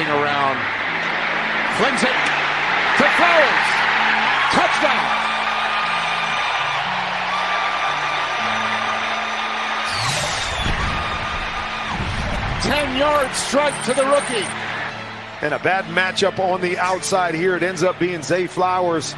[0.00, 0.56] dancing around.
[1.76, 2.16] Flings it
[2.96, 3.66] to Flowers.
[4.52, 5.16] Touchdown.
[12.62, 14.46] Ten yard strike to the rookie.
[15.42, 17.56] And a bad matchup on the outside here.
[17.56, 19.14] It ends up being Zay Flowers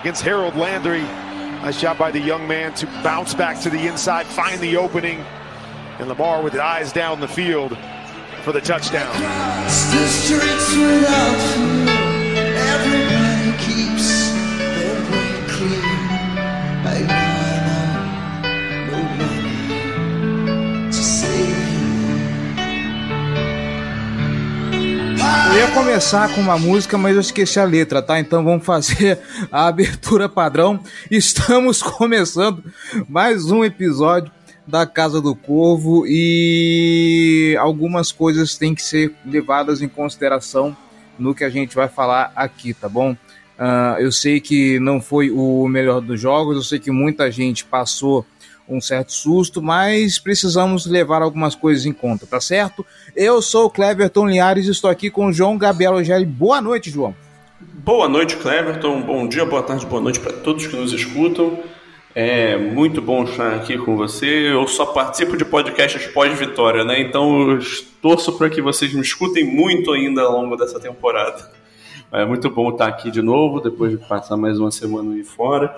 [0.00, 1.02] against Harold Landry.
[1.02, 5.22] Nice shot by the young man to bounce back to the inside, find the opening.
[5.98, 7.76] And Lamar with eyes down the field
[8.42, 9.12] for the touchdown.
[9.12, 11.88] The streets without fear,
[12.74, 14.32] everybody keeps
[14.76, 15.84] their brain clear.
[16.86, 17.56] I know I
[18.88, 19.66] know nobody
[20.90, 21.60] to save
[25.52, 28.18] Eu ia começar com uma música, mas eu esqueci a letra, tá?
[28.18, 29.18] Então vamos fazer
[29.52, 30.80] a abertura padrão.
[31.10, 32.64] Estamos começando
[33.08, 34.32] mais um episódio
[34.70, 40.76] da Casa do Corvo e algumas coisas têm que ser levadas em consideração
[41.18, 43.12] no que a gente vai falar aqui, tá bom?
[43.12, 47.64] Uh, eu sei que não foi o melhor dos jogos, eu sei que muita gente
[47.64, 48.24] passou
[48.66, 52.86] um certo susto, mas precisamos levar algumas coisas em conta, tá certo?
[53.14, 56.26] Eu sou o Cleverton Linhares e estou aqui com o João Gabriel Rogério.
[56.26, 57.14] Boa noite, João.
[57.60, 59.02] Boa noite, Cleverton.
[59.02, 61.58] Bom dia, boa tarde, boa noite para todos que nos escutam.
[62.12, 64.52] É muito bom estar aqui com você.
[64.52, 67.00] Eu só participo de podcasts pós-vitória, né?
[67.00, 67.58] Então eu
[68.02, 71.48] torço para que vocês me escutem muito ainda ao longo dessa temporada.
[72.10, 75.72] É muito bom estar aqui de novo, depois de passar mais uma semana aí fora.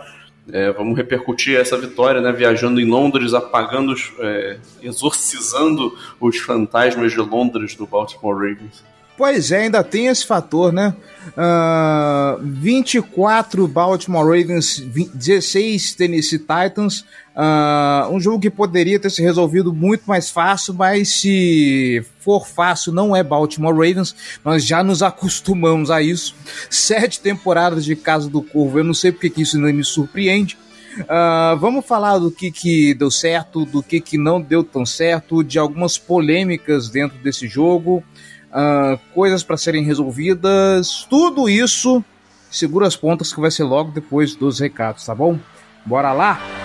[0.50, 2.33] É, vamos repercutir essa vitória, né?
[2.33, 8.83] Viajando em Londres, apagando, os, é, exorcizando os fantasmas de Londres do Baltimore Ravens.
[9.17, 10.95] Pois é, ainda tem esse fator, né?
[11.36, 14.78] Uh, 24 Baltimore Ravens,
[15.14, 17.05] 16 Tennessee Titans.
[17.34, 22.92] Uh, um jogo que poderia ter se resolvido muito mais fácil, mas se for fácil,
[22.92, 24.14] não é Baltimore Ravens.
[24.42, 26.34] Nós já nos acostumamos a isso.
[26.70, 30.56] Sete temporadas de Casa do Corvo, eu não sei porque que isso não me surpreende.
[31.01, 35.42] Uh, vamos falar do que, que deu certo, do que, que não deu tão certo,
[35.42, 38.02] de algumas polêmicas dentro desse jogo
[38.52, 42.05] uh, coisas para serem resolvidas, tudo isso.
[42.51, 45.39] Segura as pontas que vai ser logo depois dos recados, tá bom?
[45.86, 46.61] Bora lá!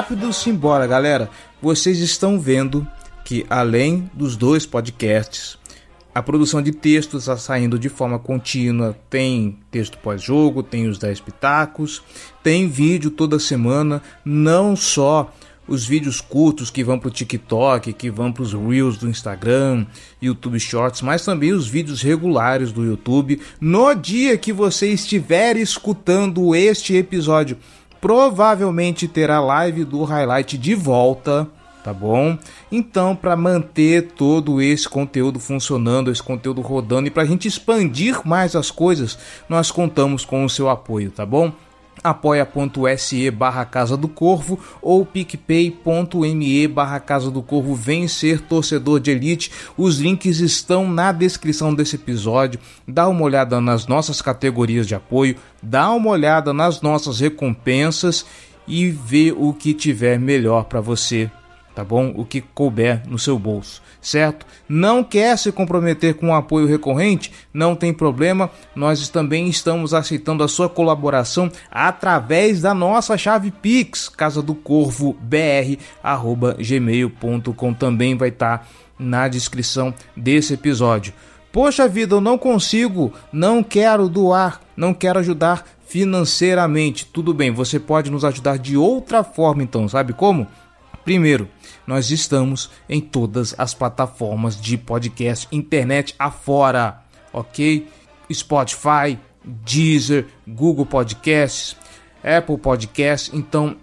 [0.00, 1.28] Rápidos, simbora, galera.
[1.60, 2.88] Vocês estão vendo
[3.22, 5.58] que além dos dois podcasts,
[6.14, 8.96] a produção de textos está saindo de forma contínua.
[9.10, 12.02] Tem texto pós-jogo, tem os 10 pitacos,
[12.42, 15.30] tem vídeo toda semana, não só
[15.68, 19.84] os vídeos curtos que vão para o TikTok, que vão para os Reels do Instagram,
[20.20, 23.38] YouTube Shorts, mas também os vídeos regulares do YouTube.
[23.60, 27.58] No dia que você estiver escutando este episódio,
[28.00, 31.46] provavelmente terá live do highlight de volta,
[31.84, 32.38] tá bom?
[32.70, 38.20] Então, para manter todo esse conteúdo funcionando, esse conteúdo rodando e para a gente expandir
[38.26, 39.18] mais as coisas,
[39.48, 41.52] nós contamos com o seu apoio, tá bom?
[42.02, 49.10] apoia.se barra Casa do Corvo ou picpay.me barra Casa do Corvo vem ser torcedor de
[49.10, 49.50] elite.
[49.76, 52.60] Os links estão na descrição desse episódio.
[52.86, 58.24] Dá uma olhada nas nossas categorias de apoio, dá uma olhada nas nossas recompensas
[58.66, 61.30] e vê o que tiver melhor para você
[61.74, 62.12] tá bom?
[62.16, 64.46] O que couber no seu bolso, certo?
[64.68, 67.32] Não quer se comprometer com um apoio recorrente?
[67.52, 74.08] Não tem problema, nós também estamos aceitando a sua colaboração através da nossa chave Pix,
[74.08, 75.76] casa do corvo br
[76.58, 78.66] gmail.com também vai estar tá
[78.98, 81.12] na descrição desse episódio.
[81.52, 87.04] Poxa vida, eu não consigo, não quero doar, não quero ajudar financeiramente.
[87.04, 90.46] Tudo bem, você pode nos ajudar de outra forma então, sabe como?
[91.04, 91.48] Primeiro,
[91.90, 97.02] nós estamos em todas as plataformas de podcast, internet afora,
[97.32, 97.88] ok?
[98.32, 101.76] Spotify, Deezer, Google Podcasts,
[102.22, 103.34] Apple Podcasts.
[103.34, 103.76] Então,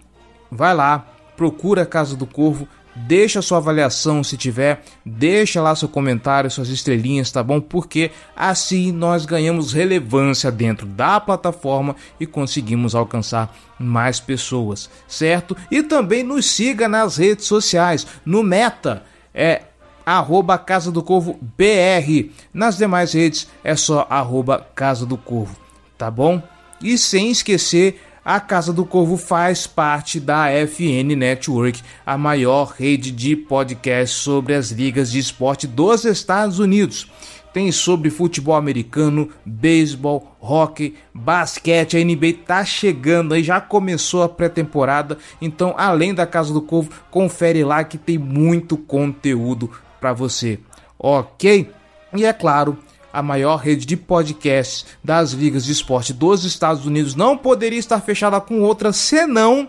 [0.49, 1.05] vai lá,
[1.35, 2.65] procura a Casa do Corvo,
[3.05, 7.61] deixa sua avaliação se tiver, deixa lá seu comentário, suas estrelinhas, tá bom?
[7.61, 15.55] Porque assim nós ganhamos relevância dentro da plataforma e conseguimos alcançar mais pessoas, certo?
[15.69, 19.03] E também nos siga nas redes sociais, no Meta,
[19.33, 19.61] é
[20.05, 22.31] arroba Casa do Corvo BR.
[22.53, 25.55] Nas demais redes é só arroba Casa do Corvo,
[25.97, 26.41] tá bom?
[26.81, 33.09] E sem esquecer a Casa do Corvo faz parte da FN Network, a maior rede
[33.09, 37.09] de podcasts sobre as ligas de esporte dos Estados Unidos.
[37.53, 41.95] Tem sobre futebol americano, beisebol, hockey, basquete.
[41.95, 45.17] A NBA tá chegando aí, já começou a pré-temporada.
[45.41, 49.71] Então, além da Casa do Corvo, confere lá que tem muito conteúdo
[50.01, 50.59] para você.
[50.99, 51.71] Ok?
[52.13, 52.77] E é claro,
[53.17, 57.99] a maior rede de podcasts das ligas de esporte dos Estados Unidos, não poderia estar
[57.99, 59.67] fechada com outra senão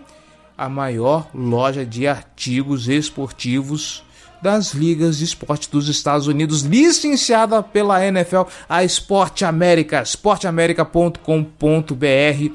[0.56, 4.04] a maior loja de artigos esportivos
[4.42, 12.52] das ligas de esporte dos Estados Unidos, licenciada pela NFL, a Esporte América, esporteamerica.com.br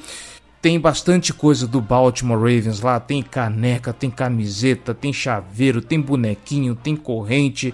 [0.64, 6.74] tem bastante coisa do Baltimore Ravens lá, tem caneca, tem camiseta, tem chaveiro, tem bonequinho,
[6.74, 7.74] tem corrente,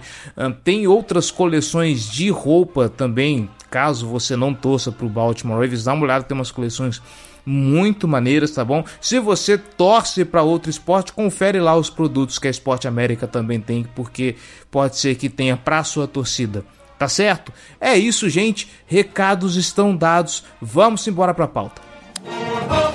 [0.64, 5.92] tem outras coleções de roupa também, caso você não torça para o Baltimore Ravens, dá
[5.92, 7.00] uma olhada, tem umas coleções
[7.46, 8.84] muito maneiras, tá bom?
[9.00, 13.60] Se você torce para outro esporte, confere lá os produtos que a Esporte América também
[13.60, 14.34] tem, porque
[14.68, 16.64] pode ser que tenha para sua torcida.
[16.98, 17.52] Tá certo?
[17.80, 18.68] É isso, gente.
[18.84, 20.44] Recados estão dados.
[20.60, 21.89] Vamos embora para a pauta.
[22.24, 22.89] Muito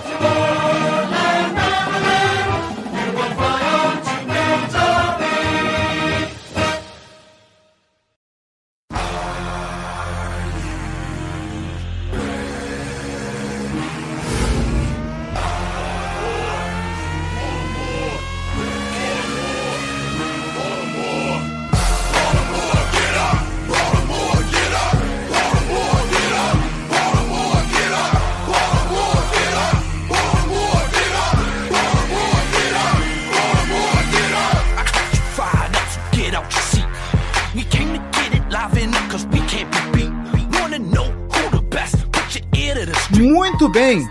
[44.03, 44.09] bem,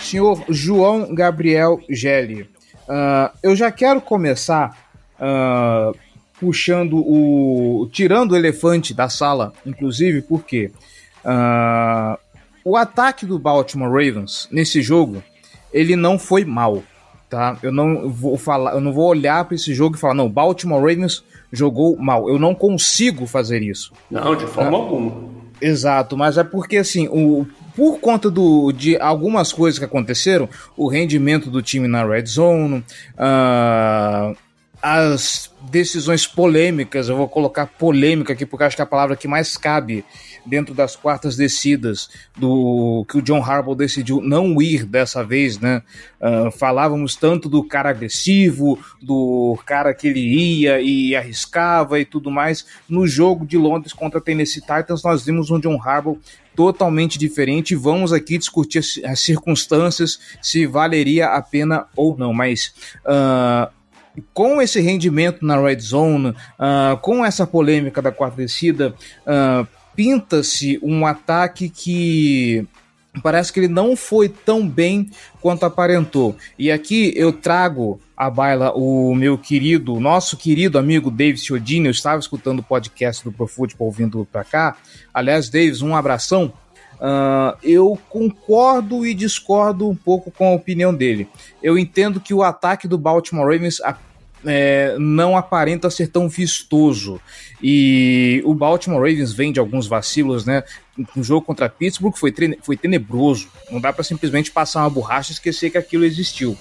[0.00, 2.42] senhor João Gabriel Gelli.
[2.88, 4.76] Uh, eu já quero começar
[5.20, 5.96] uh,
[6.40, 7.88] puxando o.
[7.92, 10.70] tirando o elefante da sala, inclusive, porque
[11.24, 12.18] uh,
[12.64, 15.22] o ataque do Baltimore Ravens nesse jogo
[15.72, 16.82] ele não foi mal.
[17.28, 17.58] Tá?
[17.60, 20.80] Eu não vou falar, eu não vou olhar para esse jogo e falar, não, Baltimore
[20.80, 22.28] Ravens jogou mal.
[22.28, 23.92] Eu não consigo fazer isso.
[24.08, 24.76] Não, de forma tá?
[24.76, 25.35] alguma.
[25.60, 30.88] Exato, mas é porque assim, o, por conta do, de algumas coisas que aconteceram, o
[30.88, 32.84] rendimento do time na red zone,
[33.16, 34.36] uh,
[34.82, 39.26] as decisões polêmicas, eu vou colocar polêmica aqui porque acho que é a palavra que
[39.26, 40.04] mais cabe
[40.46, 45.82] dentro das quartas descidas do que o John Harbaugh decidiu não ir dessa vez, né?
[46.20, 52.30] Uh, falávamos tanto do cara agressivo, do cara que ele ia e arriscava e tudo
[52.30, 52.66] mais.
[52.88, 56.18] No jogo de Londres contra Tennessee Titans, nós vimos um John Harbaugh
[56.54, 57.74] totalmente diferente.
[57.74, 62.32] Vamos aqui discutir as circunstâncias, se valeria a pena ou não.
[62.32, 62.72] Mas
[63.04, 63.70] uh,
[64.32, 68.94] com esse rendimento na red zone, uh, com essa polêmica da quarta descida,
[69.26, 72.66] uh, pinta-se um ataque que
[73.22, 75.10] parece que ele não foi tão bem
[75.40, 76.36] quanto aparentou.
[76.58, 81.86] E aqui eu trago à baila o meu querido, nosso querido amigo Davis Chiodini.
[81.86, 84.76] Eu estava escutando o podcast do Pro Football vindo para cá.
[85.12, 86.52] Aliás, Davis, um abração.
[86.96, 91.28] Uh, eu concordo e discordo um pouco com a opinião dele.
[91.62, 93.80] Eu entendo que o ataque do Baltimore Ravens
[94.46, 97.20] é, não aparenta ser tão vistoso.
[97.62, 100.62] E o Baltimore Ravens vem de alguns vacilos, né?
[101.14, 103.48] No jogo contra Pittsburgh foi, foi tenebroso.
[103.70, 106.56] Não dá para simplesmente passar uma borracha e esquecer que aquilo existiu.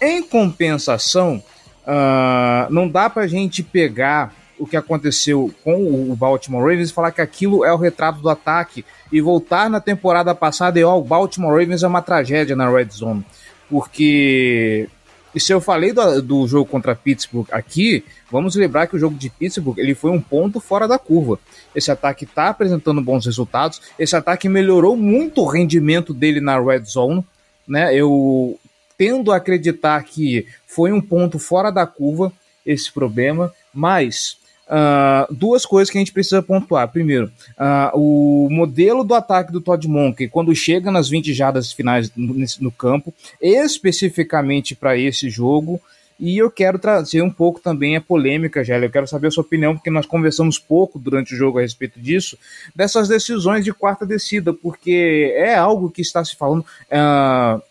[0.00, 1.42] Em compensação,
[1.84, 6.92] uh, não dá para a gente pegar o que aconteceu com o Baltimore Ravens e
[6.92, 10.98] falar que aquilo é o retrato do ataque e voltar na temporada passada e ó,
[10.98, 13.24] o Baltimore Ravens é uma tragédia na red zone.
[13.70, 14.88] Porque
[15.34, 19.16] e se eu falei do, do jogo contra Pittsburgh aqui, vamos lembrar que o jogo
[19.16, 21.38] de Pittsburgh ele foi um ponto fora da curva.
[21.74, 23.80] Esse ataque está apresentando bons resultados.
[23.98, 27.24] Esse ataque melhorou muito o rendimento dele na red zone.
[27.66, 27.94] Né?
[27.94, 28.58] Eu
[28.96, 32.32] tendo a acreditar que foi um ponto fora da curva
[32.64, 34.36] esse problema, mas
[34.68, 36.88] Uh, duas coisas que a gente precisa pontuar.
[36.88, 42.12] Primeiro, uh, o modelo do ataque do Todd Monk, quando chega nas 20 jadas finais
[42.14, 45.80] no, no campo, especificamente para esse jogo,
[46.20, 48.86] E eu quero trazer um pouco também a polêmica, Gélio.
[48.86, 52.00] Eu quero saber a sua opinião, porque nós conversamos pouco durante o jogo a respeito
[52.00, 52.36] disso,
[52.74, 56.62] dessas decisões de quarta descida, porque é algo que está se falando.
[56.90, 57.62] Uh,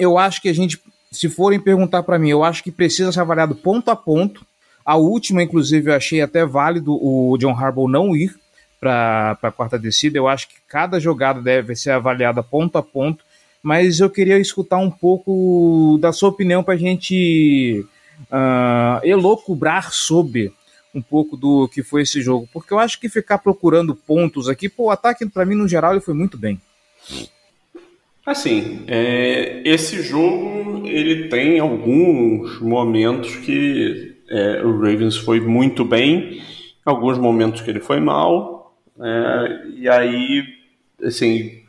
[0.00, 0.80] eu acho que a gente,
[1.12, 4.44] se forem perguntar para mim, eu acho que precisa ser avaliado ponto a ponto.
[4.84, 8.34] A última, inclusive, eu achei até válido o John Harbaugh não ir
[8.80, 10.18] para a quarta descida.
[10.18, 13.24] Eu acho que cada jogada deve ser avaliada ponto a ponto
[13.62, 17.86] mas eu queria escutar um pouco da sua opinião para a gente
[18.22, 20.52] uh, elocubrar sobre
[20.94, 24.68] um pouco do que foi esse jogo, porque eu acho que ficar procurando pontos aqui,
[24.68, 26.60] pô, o ataque para mim no geral ele foi muito bem.
[28.26, 36.42] Assim, é, esse jogo ele tem alguns momentos que é, o Ravens foi muito bem,
[36.84, 40.42] alguns momentos que ele foi mal, é, e aí,
[41.04, 41.60] assim,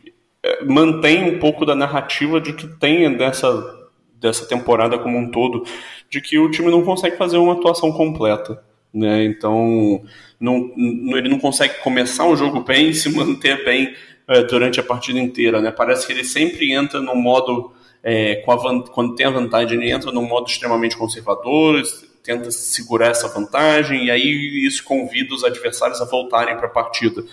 [0.41, 5.65] é, mantém um pouco da narrativa de que tem dessa, dessa temporada como um todo,
[6.09, 8.63] de que o time não consegue fazer uma atuação completa.
[8.93, 9.25] Né?
[9.25, 10.01] Então,
[10.39, 10.71] não,
[11.17, 13.93] ele não consegue começar um jogo bem e se manter bem
[14.27, 15.59] é, durante a partida inteira.
[15.59, 15.69] Né?
[15.71, 17.73] Parece que ele sempre entra no modo.
[18.05, 21.81] É, quando tem a vantagem, ele entra num modo extremamente conservador,
[22.23, 27.23] tenta segurar essa vantagem, e aí isso convida os adversários a voltarem para a partida.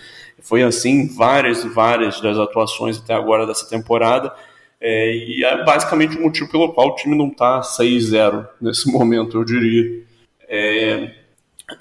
[0.41, 4.33] Foi assim várias e várias das atuações até agora dessa temporada.
[4.79, 9.37] É, e é basicamente o motivo pelo qual o time não está 6-0 nesse momento,
[9.37, 10.03] eu diria.
[10.49, 11.11] É,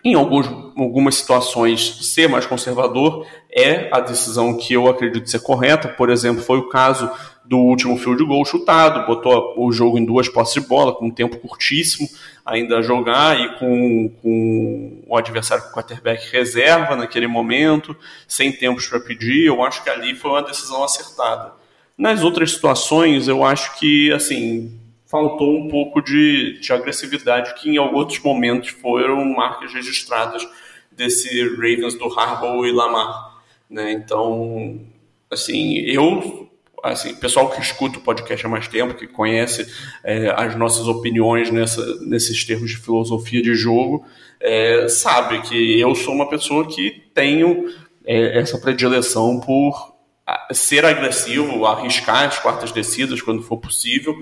[0.05, 5.89] em alguns, algumas situações, ser mais conservador é a decisão que eu acredito ser correta.
[5.89, 7.11] Por exemplo, foi o caso
[7.51, 11.11] do último field goal chutado, botou o jogo em duas posses de bola, com um
[11.11, 12.09] tempo curtíssimo
[12.47, 17.97] ainda a jogar e com, com o adversário com o quarterback reserva naquele momento,
[18.29, 19.47] sem tempos para pedir.
[19.47, 21.53] Eu acho que ali foi uma decisão acertada.
[21.99, 24.73] Nas outras situações, eu acho que, assim,
[25.05, 30.47] faltou um pouco de, de agressividade que em outros momentos foram marcas registradas
[30.93, 33.43] desse Ravens do Harbaugh e Lamar.
[33.69, 33.91] Né?
[33.91, 34.81] Então,
[35.29, 36.49] assim, eu
[36.83, 39.67] assim, pessoal que escuta o podcast há mais tempo, que conhece
[40.05, 44.05] é, as nossas opiniões nessa, nesses termos de filosofia de jogo,
[44.41, 47.67] é, sabe que eu sou uma pessoa que tenho
[48.05, 49.95] é, essa predileção por
[50.53, 54.17] ser agressivo, arriscar as quartas descidas quando for possível.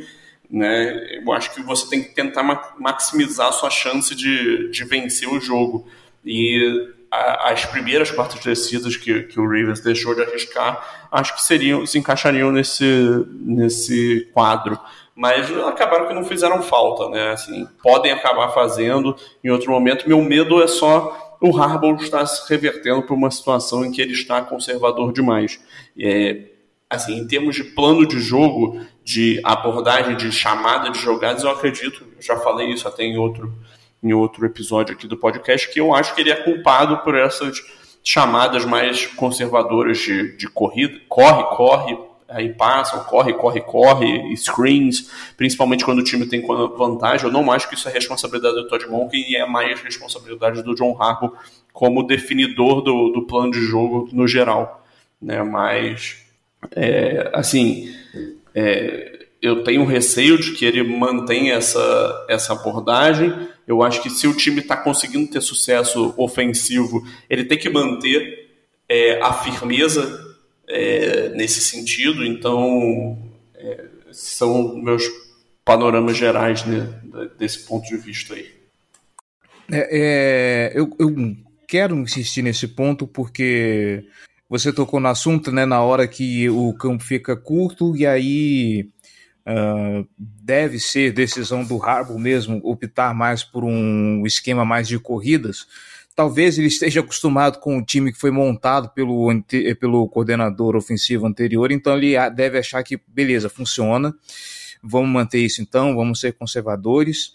[0.51, 1.21] Né?
[1.23, 2.43] Eu acho que você tem que tentar
[2.79, 5.87] maximizar a sua chance de, de vencer o jogo.
[6.25, 11.87] E as primeiras quartas descidas que, que o Ravens deixou de arriscar, acho que seriam,
[11.87, 12.85] se encaixariam nesse,
[13.31, 14.79] nesse quadro.
[15.15, 17.31] Mas acabaram que não fizeram falta, né?
[17.31, 20.09] Assim, podem acabar fazendo em outro momento.
[20.09, 24.13] Meu medo é só o Harbaugh estar se revertendo para uma situação em que ele
[24.13, 25.61] está conservador demais.
[25.99, 26.43] É,
[26.89, 32.07] assim, em termos de plano de jogo, de abordagem, de chamada de jogadas, eu acredito,
[32.21, 33.53] já falei isso até em outro
[34.03, 37.61] em outro episódio aqui do podcast, que eu acho que ele é culpado por essas
[38.03, 45.85] chamadas mais conservadoras de, de corrida, corre, corre, aí passam, corre, corre, corre, screens, principalmente
[45.85, 47.27] quando o time tem vantagem.
[47.27, 50.75] Eu não acho que isso é responsabilidade do Todd Monken e é mais responsabilidade do
[50.75, 51.33] John Harbaugh
[51.73, 54.85] como definidor do, do plano de jogo no geral.
[55.21, 55.43] Né?
[55.43, 56.25] Mas,
[56.75, 57.95] é, assim,
[58.55, 64.27] é, eu tenho receio de que ele mantenha essa, essa abordagem, eu acho que se
[64.27, 68.49] o time está conseguindo ter sucesso ofensivo, ele tem que manter
[68.89, 72.25] é, a firmeza é, nesse sentido.
[72.25, 73.19] Então,
[73.55, 75.05] é, são meus
[75.67, 76.89] panoramas gerais né,
[77.39, 78.51] desse ponto de vista aí.
[79.71, 81.37] É, é, eu, eu
[81.69, 84.03] quero insistir nesse ponto porque
[84.49, 88.89] você tocou no assunto, né, na hora que o campo fica curto e aí
[89.49, 95.67] Uh, deve ser decisão do Harbaugh mesmo optar mais por um esquema mais de corridas.
[96.15, 99.29] Talvez ele esteja acostumado com o time que foi montado pelo,
[99.81, 104.13] pelo coordenador ofensivo anterior, então ele deve achar que, beleza, funciona,
[104.83, 107.33] vamos manter isso então, vamos ser conservadores.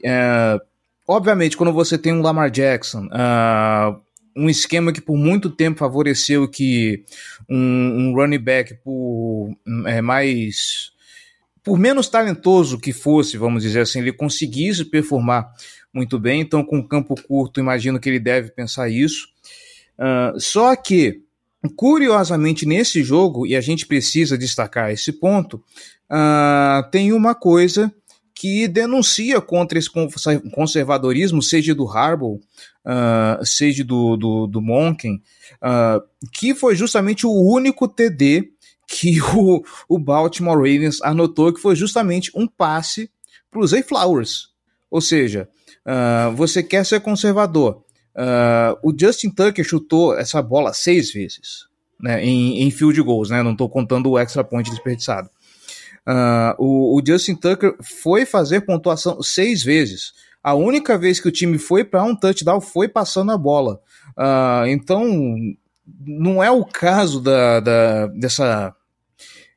[0.00, 0.60] Uh,
[1.08, 4.00] obviamente, quando você tem um Lamar Jackson, uh,
[4.36, 7.04] um esquema que por muito tempo favoreceu que
[7.48, 9.50] um, um running back por
[9.86, 10.92] é, mais
[11.68, 15.52] por menos talentoso que fosse, vamos dizer assim, ele conseguisse performar
[15.92, 16.40] muito bem.
[16.40, 19.28] Então, com campo curto, imagino que ele deve pensar isso.
[19.98, 21.20] Uh, só que,
[21.76, 25.62] curiosamente, nesse jogo, e a gente precisa destacar esse ponto,
[26.10, 27.92] uh, tem uma coisa
[28.34, 29.90] que denuncia contra esse
[30.54, 35.20] conservadorismo, seja do Harbaugh, uh, seja do, do, do Monken,
[36.32, 38.52] que foi justamente o único TD
[38.88, 43.10] que o, o Baltimore Ravens anotou que foi justamente um passe
[43.50, 44.48] para o Zay Flowers.
[44.90, 45.48] Ou seja,
[45.86, 47.84] uh, você quer ser conservador.
[48.16, 51.68] Uh, o Justin Tucker chutou essa bola seis vezes
[52.00, 53.42] né, em, em field goals, né?
[53.42, 55.28] Não estou contando o extra point desperdiçado.
[56.06, 60.12] Uh, o, o, Justin Tucker foi fazer pontuação seis vezes.
[60.42, 63.80] A única vez que o time foi para um touchdown foi passando a bola.
[64.16, 65.06] Uh, então,
[66.06, 68.74] não é o caso da, da, dessa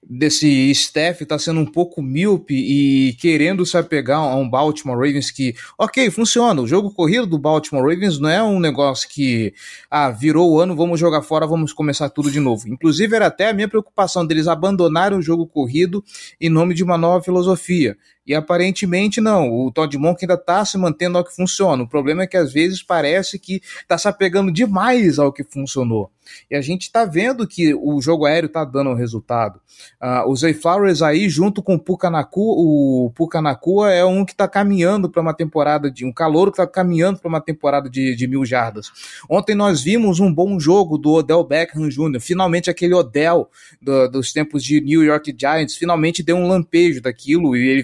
[0.03, 5.29] desse staff está sendo um pouco míope e querendo se apegar a um Baltimore Ravens
[5.29, 6.61] que, ok, funciona.
[6.61, 9.53] O jogo corrido do Baltimore Ravens não é um negócio que,
[9.89, 12.67] ah, virou o ano, vamos jogar fora, vamos começar tudo de novo.
[12.67, 16.03] Inclusive, era até a minha preocupação deles abandonarem o jogo corrido
[16.39, 17.95] em nome de uma nova filosofia.
[18.25, 21.83] E aparentemente não, o Todd Monk ainda está se mantendo ao que funciona.
[21.83, 26.11] O problema é que às vezes parece que está se apegando demais ao que funcionou.
[26.49, 29.59] E a gente está vendo que o jogo aéreo está dando resultado.
[30.01, 34.47] Uh, o Zay Flowers aí, junto com o Pucanacu, o Pucanacua é um que está
[34.47, 36.05] caminhando para uma temporada de.
[36.05, 38.91] um calor que está caminhando para uma temporada de, de mil jardas.
[39.29, 43.49] Ontem nós vimos um bom jogo do Odell Beckham Jr., finalmente aquele Odell
[43.81, 47.83] do, dos tempos de New York Giants, finalmente deu um lampejo daquilo e ele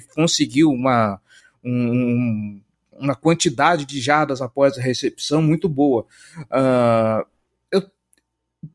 [0.65, 1.19] uma.
[1.63, 2.61] Um,
[2.99, 6.03] uma quantidade de jardas após a recepção muito boa.
[6.49, 7.83] Uh,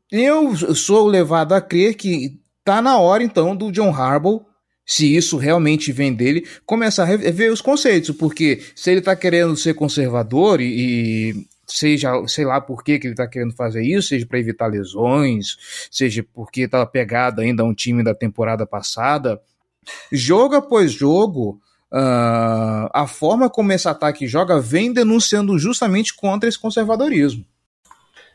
[0.09, 4.45] eu sou levado a crer que tá na hora então do John Harbaugh
[4.85, 9.55] se isso realmente vem dele, começar a rever os conceitos, porque se ele está querendo
[9.55, 10.65] ser conservador e,
[11.31, 14.67] e, seja, sei lá por que, que ele está querendo fazer isso, seja para evitar
[14.67, 19.41] lesões, seja porque está pegado ainda a um time da temporada passada,
[20.11, 21.59] jogo após jogo,
[21.91, 27.45] uh, a forma como esse ataque joga vem denunciando justamente contra esse conservadorismo.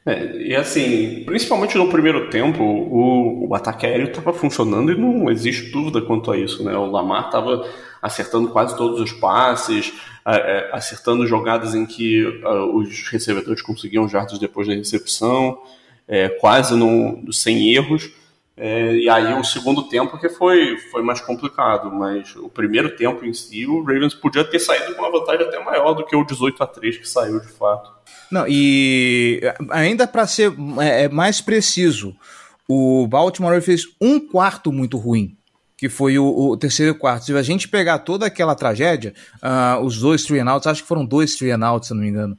[0.07, 5.31] É, e assim, principalmente no primeiro tempo, o, o ataque aéreo estava funcionando e não
[5.31, 6.75] existe dúvida quanto a isso, né?
[6.75, 7.69] O Lamar estava
[8.01, 9.93] acertando quase todos os passes,
[10.27, 15.59] é, acertando jogadas em que uh, os recebedores conseguiam jardas depois da recepção,
[16.07, 18.11] é, quase no, sem erros.
[18.61, 23.25] É, e aí o segundo tempo que foi, foi mais complicado, mas o primeiro tempo
[23.25, 26.25] em si, o Ravens podia ter saído com uma vantagem até maior do que o
[26.25, 27.89] 18 a 3 que saiu de fato.
[28.29, 29.41] Não, e
[29.71, 32.17] ainda para ser é, é, mais preciso,
[32.69, 35.37] o Baltimore fez um quarto muito ruim,
[35.77, 37.27] que foi o, o terceiro quarto.
[37.27, 40.89] Se a gente pegar toda aquela tragédia, uh, os dois three and outs, acho que
[40.89, 42.37] foram dois three and outs, se não me engano,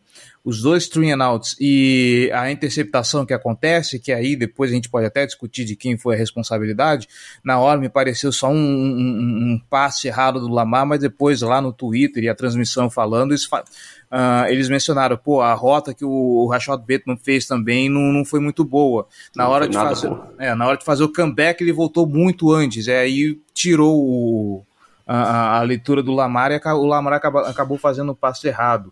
[0.49, 4.89] os dois three and outs e a interceptação que acontece, que aí depois a gente
[4.89, 7.07] pode até discutir de quem foi a responsabilidade,
[7.43, 11.61] na hora me pareceu só um, um, um passe errado do Lamar, mas depois lá
[11.61, 13.63] no Twitter e a transmissão falando, isso fa
[14.11, 18.39] Uh, eles mencionaram, pô, a rota que o, Rashad Bateman fez também não, não foi
[18.39, 19.07] muito boa.
[19.35, 22.51] Na não hora de fazer, é, na hora de fazer o comeback ele voltou muito
[22.51, 24.65] antes, é, aí tirou o,
[25.05, 28.91] a, a, leitura do Lamar e o Lamar acabou, acabou fazendo o passo errado.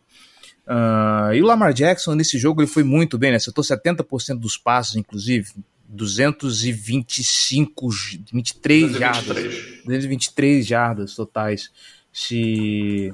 [0.68, 3.38] Uh, e o Lamar Jackson nesse jogo ele foi muito bem, né?
[3.38, 5.48] Acertou 70% dos passos, inclusive.
[5.88, 7.90] 225,
[8.34, 9.38] 23 jardas.
[9.86, 11.72] 223 jardas totais,
[12.12, 13.14] se,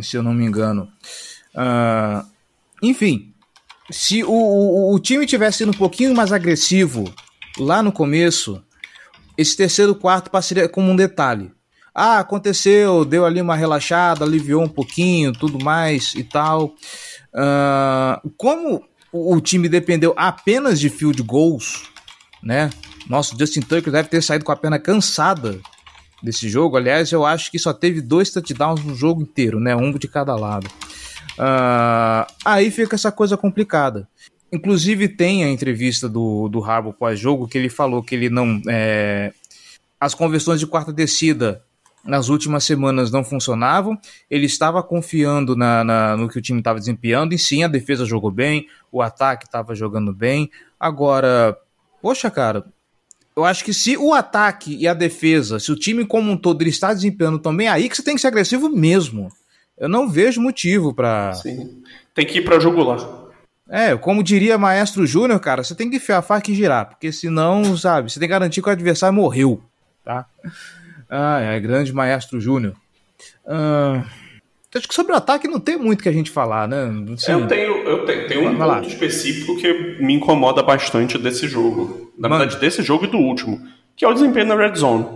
[0.00, 0.90] se eu não me engano.
[1.54, 2.26] Uh,
[2.82, 3.34] enfim,
[3.90, 7.12] se o, o, o, time tivesse sido um pouquinho mais agressivo
[7.58, 8.64] lá no começo,
[9.36, 11.52] esse terceiro quarto passaria como um detalhe.
[11.94, 16.74] Ah, aconteceu, deu ali uma relaxada, aliviou um pouquinho, tudo mais e tal.
[17.32, 21.84] Uh, como o time dependeu apenas de field goals,
[22.42, 22.70] né?
[23.08, 25.60] Nossa, Justin Tucker deve ter saído com a perna cansada
[26.20, 26.76] desse jogo.
[26.76, 29.76] Aliás, eu acho que só teve dois touchdowns no jogo inteiro, né?
[29.76, 30.66] Um de cada lado.
[31.38, 34.08] Uh, aí fica essa coisa complicada.
[34.52, 38.60] Inclusive tem a entrevista do, do Harbour pós-jogo que ele falou que ele não...
[38.68, 39.32] É,
[40.00, 41.62] as conversões de quarta descida
[42.04, 43.98] nas últimas semanas não funcionavam.
[44.30, 48.04] Ele estava confiando na, na no que o time estava desempenhando, e sim, a defesa
[48.04, 50.50] jogou bem, o ataque estava jogando bem.
[50.78, 51.56] Agora,
[52.02, 52.64] poxa, cara,
[53.36, 56.62] eu acho que se o ataque e a defesa, se o time como um todo
[56.62, 59.30] ele está desempenhando também, aí que você tem que ser agressivo mesmo.
[59.76, 61.32] Eu não vejo motivo para.
[61.34, 61.82] Sim.
[62.14, 63.24] Tem que ir para jugular.
[63.68, 67.10] É, como diria Maestro Júnior, cara, você tem que enfiar a faca e girar, porque
[67.10, 69.60] senão, sabe, você tem que garantir que o adversário morreu,
[70.04, 70.26] tá?
[71.08, 72.74] Ah, é grande Maestro Júnior.
[73.46, 74.04] Ah,
[74.74, 76.90] acho que sobre o ataque não tem muito que a gente falar, né?
[77.14, 82.12] Assim, eu tenho, eu tenho, tenho um ponto específico que me incomoda bastante desse jogo.
[82.18, 82.40] Na Mano.
[82.40, 83.60] verdade, desse jogo e do último,
[83.96, 85.06] que é o desempenho na Red Zone.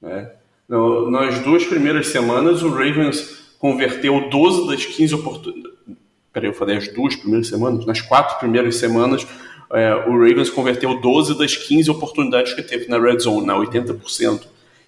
[0.00, 0.30] Né?
[1.10, 5.78] Nas duas primeiras semanas, o Ravens converteu 12 das 15 oportunidades.
[6.32, 7.84] Peraí, eu falei as duas primeiras semanas?
[7.84, 9.26] Nas quatro primeiras semanas,
[9.72, 14.42] é, o Ravens converteu 12 das 15 oportunidades que teve na Red Zone, na 80%.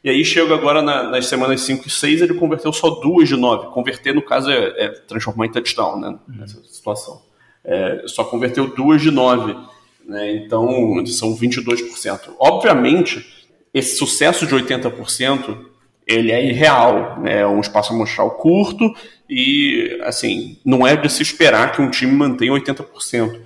[0.04, 3.36] E aí chega agora na, nas semanas 5 e 6, ele converteu só duas de
[3.36, 3.68] 9.
[3.68, 6.18] Converter, no caso, é, é transformar em touchdown, né?
[6.26, 7.22] Nessa situação.
[7.64, 9.56] É, só converteu duas de 9.
[10.04, 10.36] Né?
[10.36, 12.34] Então, são 22%.
[12.38, 13.24] Obviamente,
[13.72, 15.56] esse sucesso de 80%
[16.04, 17.40] ele é irreal, né?
[17.40, 18.92] é um espaço amostral curto
[19.30, 23.40] e, assim, não é de se esperar que um time mantenha 80%.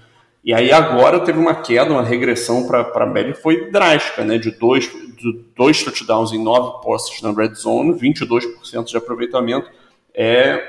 [0.47, 4.39] E aí agora teve uma queda, uma regressão para a média foi drástica, né?
[4.39, 9.69] De dois, de dois touchdowns em nove postes na red zone, 22% de aproveitamento
[10.15, 10.63] é,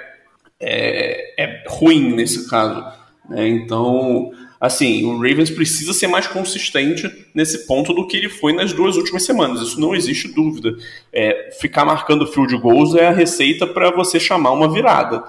[0.59, 2.83] é, é ruim nesse caso.
[3.29, 3.49] Né?
[3.49, 8.73] Então, assim, o Ravens precisa ser mais consistente nesse ponto do que ele foi nas
[8.73, 9.61] duas últimas semanas.
[9.61, 10.75] Isso não existe dúvida.
[11.13, 15.23] É, ficar marcando field goals é a receita para você chamar uma virada.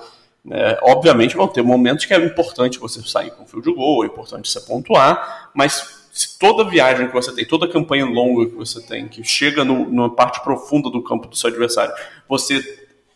[0.51, 4.51] É, obviamente vão ter momentos que é importante você sair com field goal, é importante
[4.51, 9.07] você pontuar, mas se toda viagem que você tem, toda campanha longa que você tem,
[9.09, 11.95] que chega no, numa parte profunda do campo do seu adversário,
[12.29, 12.63] você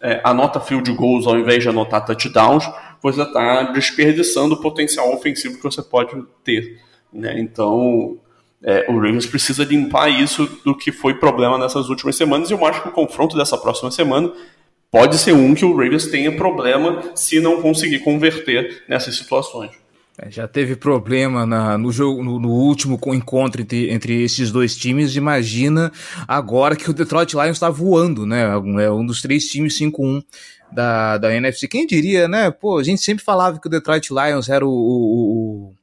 [0.01, 2.65] é, anota field goals ao invés de anotar touchdowns,
[3.03, 6.81] você está desperdiçando o potencial ofensivo que você pode ter.
[7.13, 7.41] Né?
[7.41, 8.19] Então,
[8.63, 12.65] é, o Ravens precisa limpar isso do que foi problema nessas últimas semanas, e eu
[12.65, 14.33] acho que o confronto dessa próxima semana
[14.93, 19.71] pode ser um que o Ravens tenha problema se não conseguir converter nessas situações.
[20.19, 24.77] É, já teve problema na, no jogo no, no, último encontro entre, entre esses dois
[24.77, 25.17] times.
[25.17, 25.91] Imagina
[26.29, 28.43] agora que o Detroit Lions está voando, né?
[28.85, 30.23] É um dos três times 5-1
[30.71, 31.67] da, da NFC.
[31.67, 32.51] Quem diria, né?
[32.51, 35.75] Pô, a gente sempre falava que o Detroit Lions era o, o,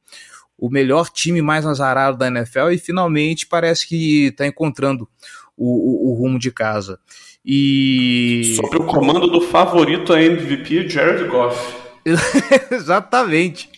[0.56, 5.08] o melhor time mais azarado da NFL e finalmente parece que está encontrando
[5.56, 7.00] o, o, o rumo de casa.
[7.44, 8.54] E.
[8.56, 11.76] Sobre o comando do favorito a MVP, Jared Goff.
[12.70, 13.70] Exatamente.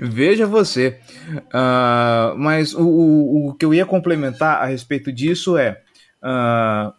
[0.00, 0.98] Veja você.
[1.30, 5.80] Uh, mas o, o, o, que eu ia complementar a respeito disso é.
[6.22, 6.92] Uh,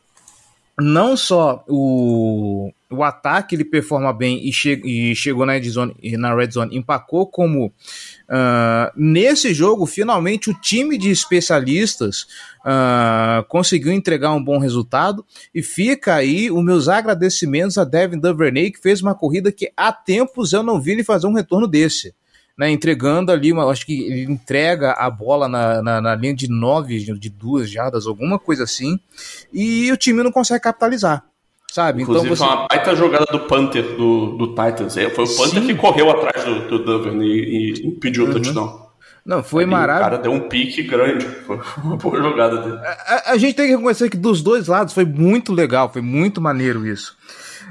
[0.80, 5.96] não só o, o ataque ele performa bem e, che e chegou na red, zone,
[6.18, 12.28] na red zone, empacou, como uh, nesse jogo, finalmente, o time de especialistas
[12.66, 15.26] uh, conseguiu entregar um bom resultado.
[15.54, 19.94] E fica aí os meus agradecimentos a Devin Duvernay, que fez uma corrida que há
[19.94, 22.14] tempos eu não vi ele fazer um retorno desse
[22.58, 26.50] né, entregando ali, uma, acho que ele entrega a bola na, na, na, linha de
[26.50, 29.00] nove, de duas jardas, alguma coisa assim,
[29.52, 31.24] e o time não consegue capitalizar.
[31.72, 32.04] Sabe?
[32.04, 32.50] Então Inclusive, então você...
[32.50, 34.96] foi uma baita jogada do Panther do, do Titans.
[34.96, 35.68] É, foi o Panther Sim.
[35.68, 38.30] que correu atrás do, do Duvern e, e impediu uhum.
[38.30, 38.86] o touchdown.
[39.26, 40.08] Não, foi maravilhoso.
[40.08, 41.26] O cara deu um pique grande.
[41.48, 42.78] Foi uma boa jogada dele.
[42.78, 46.40] A, a, gente tem que reconhecer que dos dois lados foi muito legal, foi muito
[46.40, 47.18] maneiro isso.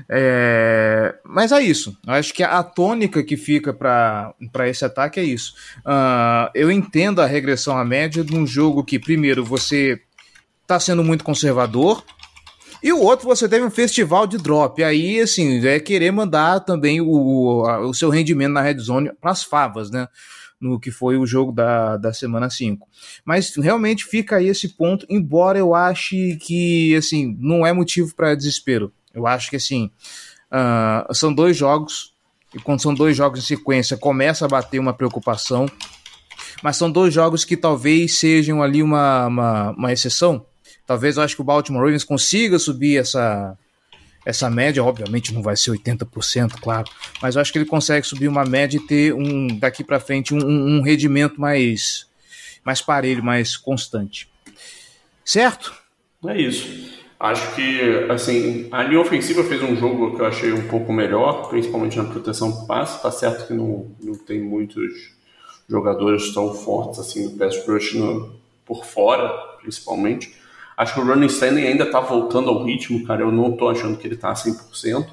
[0.08, 1.96] É, mas é isso.
[2.06, 4.34] Acho que a tônica que fica para
[4.68, 5.54] esse ataque é isso.
[5.80, 10.00] Uh, eu entendo a regressão à média de um jogo que, primeiro, você
[10.62, 12.04] está sendo muito conservador.
[12.82, 14.82] E o outro, você teve um festival de drop.
[14.82, 19.30] Aí, assim, é querer mandar também o, o, o seu rendimento na red zone para
[19.30, 20.06] as favas, né?
[20.60, 22.88] no que foi o jogo da, da semana 5.
[23.24, 28.34] Mas realmente fica aí esse ponto, embora eu ache que assim não é motivo para
[28.34, 28.92] desespero.
[29.14, 29.90] Eu acho que assim,
[30.50, 32.14] uh, são dois jogos,
[32.54, 35.66] e quando são dois jogos em sequência, começa a bater uma preocupação.
[36.62, 40.46] Mas são dois jogos que talvez sejam ali uma, uma, uma exceção.
[40.86, 43.56] Talvez eu acho que o Baltimore Ravens consiga subir essa,
[44.24, 48.28] essa média, obviamente não vai ser 80%, claro, mas eu acho que ele consegue subir
[48.28, 52.06] uma média e ter um daqui para frente um, um, rendimento mais
[52.64, 54.28] mais parelho, mais constante.
[55.22, 55.74] Certo?
[56.26, 57.03] É isso.
[57.24, 61.48] Acho que, assim, a linha ofensiva fez um jogo que eu achei um pouco melhor,
[61.48, 63.02] principalmente na proteção do passe.
[63.02, 65.14] Tá certo que não, não tem muitos
[65.66, 68.30] jogadores tão fortes assim no pass rush no,
[68.66, 70.34] por fora, principalmente.
[70.76, 73.22] Acho que o Running Stanley ainda tá voltando ao ritmo, cara.
[73.22, 75.06] Eu não tô achando que ele tá 100%.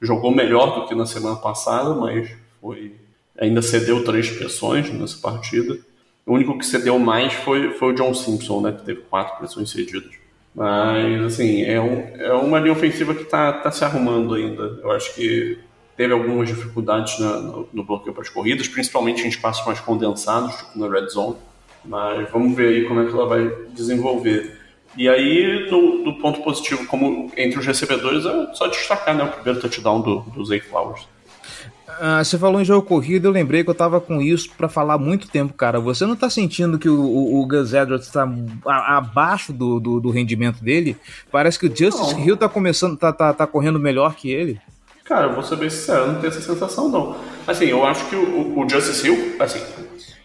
[0.00, 2.30] Jogou melhor do que na semana passada, mas
[2.62, 2.94] foi
[3.38, 5.78] ainda cedeu três pressões nessa partida.
[6.24, 9.68] O único que cedeu mais foi, foi o John Simpson, né, que teve quatro pressões
[9.68, 10.27] cedidas.
[10.54, 14.80] Mas, assim, é, um, é uma linha ofensiva que está tá se arrumando ainda.
[14.82, 15.58] Eu acho que
[15.96, 20.56] teve algumas dificuldades na, no, no, bloqueio para as corridas, principalmente em espaços mais condensados,
[20.56, 21.36] tipo na red zone.
[21.84, 24.58] Mas vamos ver aí como é que ela vai desenvolver.
[24.96, 29.28] E aí, no, do ponto positivo, como entre os recebedores, é só destacar né, o
[29.28, 31.06] primeiro touchdown do, do Zay Flowers.
[32.00, 34.94] Ah, você falou em jogo corrido, eu lembrei que eu tava com isso para falar
[34.94, 35.80] há muito tempo, cara.
[35.80, 38.28] Você não tá sentindo que o, o, o Gus Edwards tá
[38.66, 40.96] a, abaixo do, do, do, rendimento dele?
[41.32, 42.24] Parece que o Justice não.
[42.24, 44.60] Hill tá começando, tá, tá, tá correndo melhor que ele.
[45.04, 47.16] Cara, eu vou ser bem sincero, não tenho essa sensação, não.
[47.46, 49.60] Assim, eu acho que o, o Justice Hill, assim,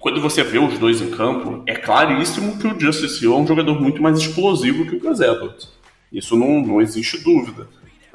[0.01, 3.47] quando você vê os dois em campo, é claríssimo que o Justice Hill é um
[3.47, 5.69] jogador muito mais explosivo que o Gus Edwards.
[6.11, 7.67] Isso não, não existe dúvida.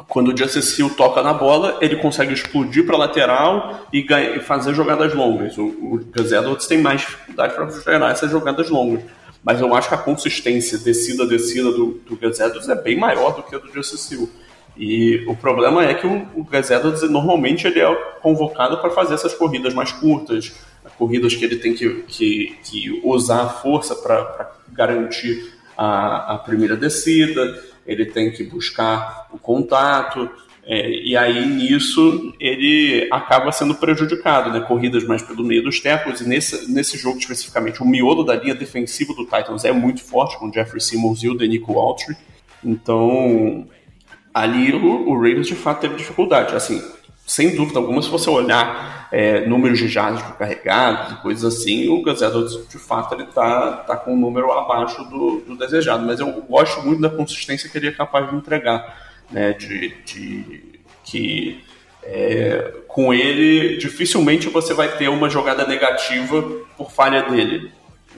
[0.07, 4.07] Quando o Justice Hill toca na bola, ele consegue explodir para lateral e,
[4.41, 5.59] fazer jogadas longas.
[5.59, 9.03] O, o Gus Edwards tem mais dificuldade para gerar essas jogadas longas.
[9.43, 13.43] Mas eu acho que a consistência descida-descida do, do Gus Edwards é bem maior do
[13.43, 14.31] que a do Justice Hill.
[14.77, 19.15] E o problema é que o, o Gus Edwards normalmente ele é convocado para fazer
[19.15, 20.53] essas corridas mais curtas,
[20.97, 26.77] corridas que ele tem que, que, que usar a força para garantir a, a primeira
[26.77, 30.31] descida, ele tem que buscar o contato,
[30.65, 34.61] é, e aí nisso ele acaba sendo prejudicado, né?
[34.61, 38.55] Corridas mais pelo meio dos tackles, e nesse, nesse jogo especificamente, o miolo da linha
[38.55, 42.15] defensiva do Titans é muito forte, com Jeffrey Simmons e o Denico Autry.
[42.63, 43.67] Então,
[44.35, 46.55] ali o, o Raiders de fato teve dificuldade.
[46.55, 46.83] Assim,
[47.29, 52.01] sem dúvida alguma, se você olhar é, números de jardas carregados e coisas assim, o
[52.01, 52.21] Gus
[52.69, 56.07] de fato ele tá, tá com um número abaixo do, do, desejado.
[56.07, 59.53] Mas eu gosto muito da consistência que ele é capaz de entregar, né?
[59.53, 61.63] De, de que
[62.03, 66.43] é, com ele dificilmente você vai ter uma jogada negativa
[66.79, 67.71] por falha dele.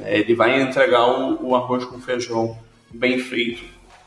[0.05, 2.57] É, ele vai entregar o, o arroz com feijão
[2.93, 3.65] bem feito.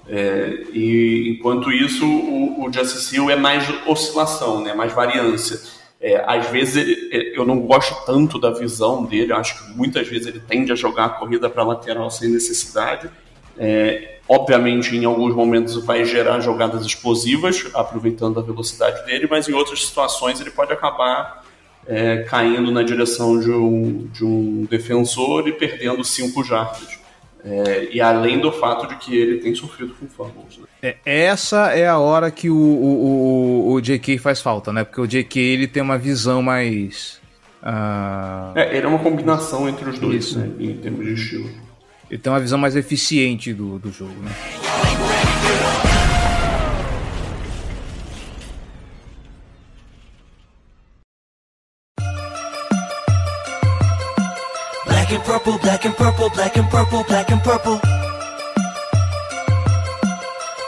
[0.07, 5.59] É, e enquanto isso, o, o Justice Hill é mais oscilação, né, mais variância.
[6.01, 10.27] É, às vezes é, eu não gosto tanto da visão dele, acho que muitas vezes
[10.27, 13.09] ele tende a jogar a corrida para lateral sem necessidade.
[13.57, 19.53] É, obviamente, em alguns momentos vai gerar jogadas explosivas, aproveitando a velocidade dele, mas em
[19.53, 21.45] outras situações ele pode acabar
[21.87, 27.02] é, caindo na direção de um, de um defensor e perdendo cinco jardas.
[27.45, 30.57] É, e além do fato de que ele tem sofrido com fumbles.
[30.57, 30.65] Né?
[30.81, 34.83] É, essa é a hora que o, o, o, o JK faz falta, né?
[34.85, 37.21] Porque o JK ele tem uma visão mais.
[37.61, 38.57] Uh...
[38.57, 40.39] É, ele é uma combinação entre os dois, Isso.
[40.39, 40.49] né?
[40.57, 41.49] Em termos de estilo.
[42.09, 44.31] Ele tem uma visão mais eficiente do, do jogo, né?
[55.23, 57.79] And purple, black and purple, black and purple, black and purple.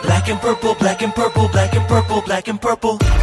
[0.02, 3.14] Black and purple, black and purple, black and purple, black and purple.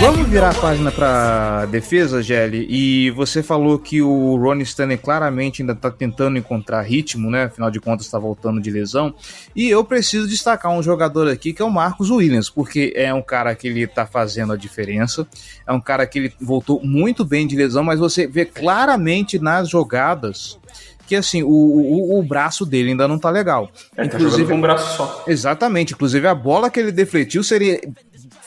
[0.00, 2.66] Vamos virar a página para defesa, Gelli.
[2.68, 7.44] E você falou que o Ronnie Stanley claramente ainda está tentando encontrar ritmo, né?
[7.44, 9.14] Afinal de contas, está voltando de lesão.
[9.54, 13.22] E eu preciso destacar um jogador aqui que é o Marcos Williams, porque é um
[13.22, 15.26] cara que ele está fazendo a diferença.
[15.66, 19.68] É um cara que ele voltou muito bem de lesão, mas você vê claramente nas
[19.68, 20.58] jogadas
[21.06, 23.70] que assim, o, o, o, braço dele ainda não tá legal.
[23.96, 25.24] É, inclusive, tá com um braço só.
[25.26, 27.80] Exatamente, inclusive a bola que ele defletiu seria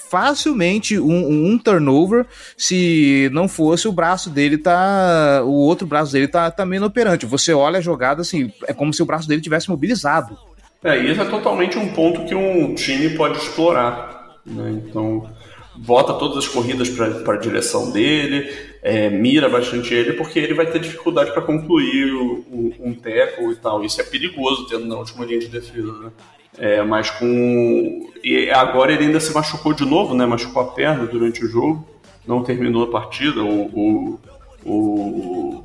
[0.10, 2.26] facilmente um, um, turnover
[2.58, 5.42] se não fosse o braço dele tá.
[5.44, 7.26] O outro braço dele tá também tá inoperante.
[7.26, 10.38] Você olha a jogada assim, é como se o braço dele tivesse mobilizado.
[10.84, 14.40] É, isso é totalmente um ponto que um time pode explorar.
[14.46, 14.82] Né?
[14.86, 15.30] Então,
[15.76, 18.50] bota todas as corridas para a direção dele,
[18.82, 23.52] é, mira bastante ele, porque ele vai ter dificuldade para concluir o, o, um teco
[23.52, 23.84] e tal.
[23.84, 25.92] Isso é perigoso tendo na última linha de defesa.
[25.92, 26.12] Né?
[26.60, 28.10] É, mas com.
[28.22, 30.26] E agora ele ainda se machucou de novo, né?
[30.26, 31.88] Machucou a perna durante o jogo.
[32.28, 33.42] Não terminou a partida.
[33.42, 34.20] O.
[34.66, 35.64] o, o...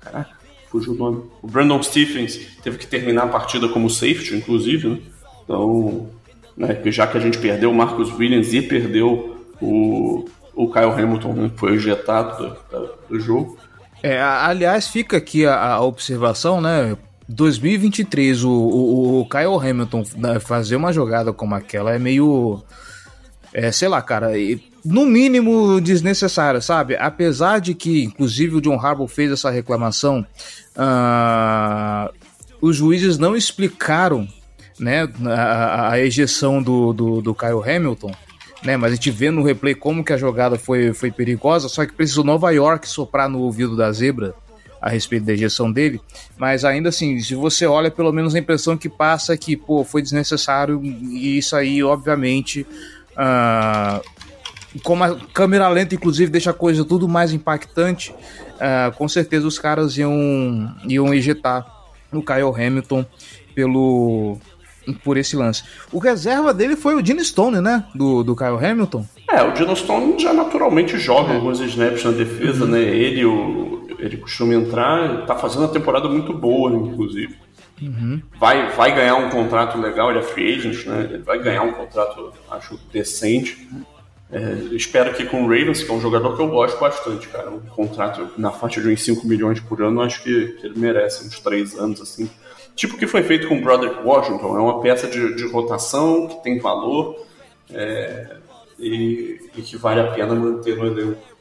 [0.00, 0.30] Caraca,
[0.68, 1.22] fugiu o nome.
[1.40, 4.98] O Brandon Stephens teve que terminar a partida como safety, inclusive, né?
[5.44, 6.10] Então.
[6.56, 11.32] Né, já que a gente perdeu o Marcus Williams e perdeu o, o Kyle Hamilton,
[11.34, 13.56] né, que foi ejetado do, do jogo.
[14.02, 16.96] É, aliás, fica aqui a, a observação, né?
[17.28, 22.62] 2023, o, o, o Kyle Hamilton né, fazer uma jogada como aquela é meio.
[23.52, 24.32] É, sei lá, cara,
[24.84, 26.96] no mínimo desnecessário, sabe?
[26.96, 30.24] Apesar de que, inclusive, o John Harbaugh fez essa reclamação,
[30.76, 32.12] uh,
[32.60, 34.28] os juízes não explicaram
[34.78, 38.12] né, a, a ejeção do, do, do Kyle Hamilton.
[38.64, 41.86] Né, mas a gente vê no replay como que a jogada foi, foi perigosa, só
[41.86, 44.34] que precisou Nova York soprar no ouvido da zebra
[44.80, 46.00] a respeito da ejeção dele,
[46.36, 49.84] mas ainda assim, se você olha, pelo menos a impressão que passa é que, pô,
[49.84, 52.66] foi desnecessário, e isso aí, obviamente,
[53.12, 54.00] uh,
[54.82, 59.58] como a câmera lenta, inclusive, deixa a coisa tudo mais impactante, uh, com certeza os
[59.58, 61.66] caras iam, iam ejetar
[62.12, 63.04] o Kyle Hamilton
[63.54, 64.38] pelo
[65.04, 65.64] por esse lance.
[65.92, 67.84] O reserva dele foi o Dino Stone, né?
[67.94, 69.04] Do, do Kyle Hamilton.
[69.30, 71.36] É, o Dino Stone já naturalmente joga é.
[71.36, 72.70] alguns snaps na defesa, uhum.
[72.70, 72.80] né?
[72.80, 77.36] Ele, o, ele costuma entrar, tá fazendo uma temporada muito boa, inclusive.
[77.80, 78.20] Uhum.
[78.38, 81.08] Vai, vai ganhar um contrato legal, ele é free agent, né?
[81.10, 83.68] Ele vai ganhar um contrato, acho, decente.
[84.30, 87.50] É, espero que com o Ravens, que é um jogador que eu gosto bastante, cara.
[87.50, 91.26] Um contrato na faixa de uns 5 milhões por ano, acho que, que ele merece
[91.26, 92.28] uns 3 anos, assim.
[92.74, 94.56] tipo o que foi feito com o Broderick Washington.
[94.56, 97.16] É uma peça de, de rotação que tem valor
[97.72, 98.36] é,
[98.78, 101.37] e, e, que vale a pena manter no elenco.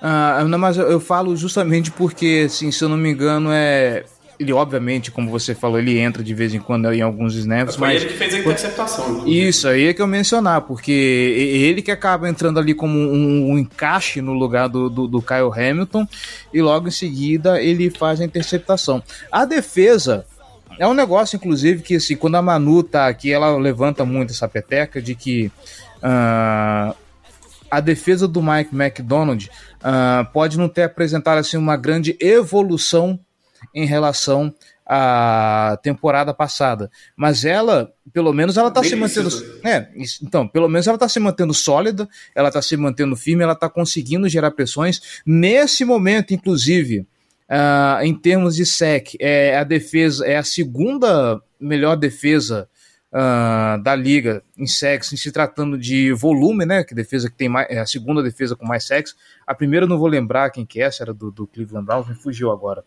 [0.00, 4.04] Ah, não, mas eu, eu falo justamente porque, assim, se eu não me engano, é
[4.38, 7.88] ele obviamente, como você falou, ele entra de vez em quando em alguns snaps, Foi
[7.88, 9.26] mas ele que fez a interceptação.
[9.26, 13.58] Isso aí é que eu mencionar, porque ele que acaba entrando ali como um, um
[13.58, 16.06] encaixe no lugar do, do, do, Kyle Hamilton
[16.52, 19.02] e logo em seguida ele faz a interceptação.
[19.32, 20.26] A defesa
[20.78, 24.46] é um negócio, inclusive, que assim, quando a Manu tá aqui, ela levanta muito essa
[24.46, 25.50] peteca de que
[25.98, 26.94] uh,
[27.70, 29.50] a defesa do Mike McDonald
[29.86, 33.18] uh, pode não ter apresentado assim, uma grande evolução
[33.72, 34.52] em relação
[34.84, 36.90] à temporada passada.
[37.16, 39.30] Mas ela, pelo menos, ela está se mantendo.
[39.64, 39.88] É,
[40.22, 43.68] então, pelo menos ela está se mantendo sólida, ela está se mantendo firme, ela está
[43.68, 45.22] conseguindo gerar pressões.
[45.24, 47.00] Nesse momento, inclusive,
[47.50, 52.68] uh, em termos de sec, é a defesa, é a segunda melhor defesa.
[53.16, 56.84] Uh, da liga em sex, em se tratando de volume, né?
[56.84, 59.16] Que defesa que tem mais, é a segunda defesa com mais sex.
[59.46, 62.06] A primeira eu não vou lembrar quem que é, essa era do, do Cleveland Browns,
[62.06, 62.84] me fugiu agora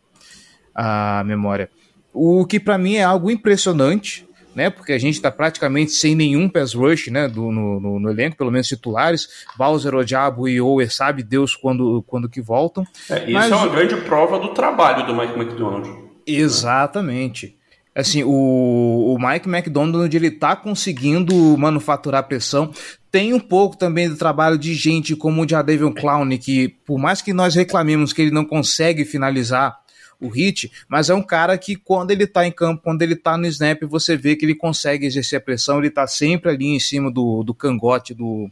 [0.75, 1.69] a memória.
[2.13, 4.69] O que para mim é algo impressionante, né?
[4.69, 7.27] Porque a gente está praticamente sem nenhum pass rush, né?
[7.27, 9.45] Do, no, no, no, elenco, pelo menos titulares.
[9.57, 12.85] Bowser, Odiabo e Owe sabe Deus quando, quando que voltam.
[13.09, 15.89] É, isso Mas, é uma grande prova do trabalho do Mike McDonald.
[16.25, 17.58] Exatamente.
[17.95, 22.71] Assim, o, o Mike McDonald ele tá conseguindo manufaturar pressão.
[23.11, 27.21] Tem um pouco também do trabalho de gente como o Jadavion Clown, que por mais
[27.21, 29.79] que nós reclamemos que ele não consegue finalizar
[30.21, 33.37] o hit, mas é um cara que quando ele tá em campo, quando ele tá
[33.37, 36.79] no snap, você vê que ele consegue exercer a pressão, ele tá sempre ali em
[36.79, 38.49] cima do, do cangote do,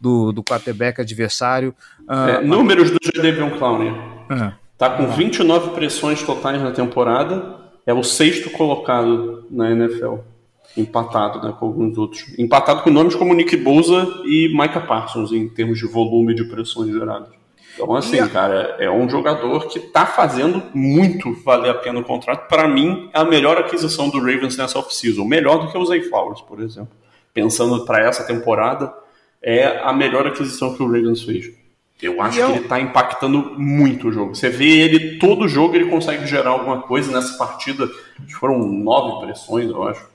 [0.00, 1.74] do, do quarterback adversário.
[2.08, 3.90] Uh, é, números do Jadavion Clowney.
[3.90, 10.16] Uh, tá com 29 pressões totais na temporada, é o sexto colocado na NFL.
[10.76, 12.24] Empatado né, com alguns outros.
[12.38, 16.90] Empatado com nomes como Nick Bosa e Micah Parsons em termos de volume de pressões
[16.90, 17.28] geradas.
[17.74, 18.28] Então, assim, a...
[18.28, 22.48] cara, é um jogador que tá fazendo muito valer a pena o contrato.
[22.48, 25.24] Para mim, é a melhor aquisição do Ravens nessa off-season.
[25.24, 26.92] Melhor do que o Zay Flowers, por exemplo.
[27.34, 28.92] Pensando para essa temporada,
[29.42, 31.50] é a melhor aquisição que o Ravens fez.
[32.02, 32.52] Eu acho eu...
[32.52, 34.34] que ele tá impactando muito o jogo.
[34.34, 37.88] Você vê ele, todo jogo ele consegue gerar alguma coisa nessa partida.
[38.40, 40.11] Foram nove pressões, eu acho.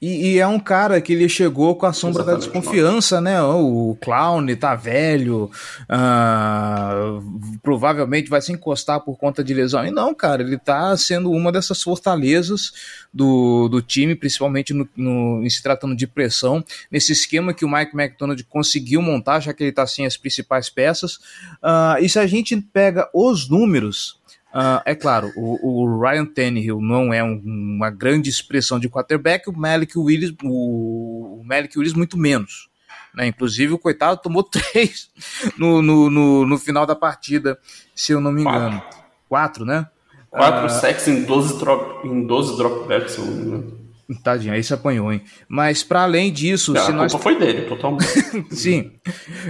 [0.00, 3.40] E, e, é um cara que ele chegou com a sombra Exatamente, da desconfiança, né?
[3.42, 5.50] O clown tá velho,
[5.84, 9.86] uh, provavelmente vai se encostar por conta de lesão.
[9.86, 12.72] E não, cara, ele tá sendo uma dessas fortalezas
[13.12, 17.70] do, do time, principalmente no, no, em se tratando de pressão, nesse esquema que o
[17.70, 21.14] Mike McDonald conseguiu montar, já que ele tá sem as principais peças.
[21.62, 24.18] Uh, e se a gente pega os números
[24.54, 29.50] Uh, é claro, o, o, Ryan Tannehill não é um, uma grande expressão de quarterback,
[29.50, 32.68] o Malik Willis, o, o Malik Willis muito menos.
[33.12, 33.26] Né?
[33.26, 35.10] Inclusive, o coitado tomou três
[35.58, 37.58] no, no, no, no final da partida,
[37.96, 38.80] se eu não me engano.
[38.80, 39.88] Quatro, Quatro né?
[40.30, 43.83] Quatro uh, sacks em 12, drop, em 12 dropbacks, se eu não me engano.
[44.22, 45.22] Tadinho, aí se apanhou, hein?
[45.48, 46.76] Mas para além disso.
[46.76, 47.14] É, a culpa nós...
[47.14, 48.04] foi dele, totalmente.
[48.54, 48.92] Sim,